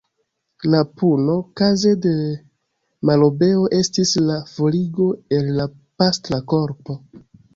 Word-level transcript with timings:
La 0.73 0.77
puno, 1.01 1.33
kaze 1.59 1.91
de 2.05 2.13
malobeo, 3.09 3.67
estis 3.81 4.15
la 4.31 4.39
forigo 4.55 5.09
el 5.39 5.51
la 5.59 5.67
pastra 6.03 6.41
korpo. 6.55 6.97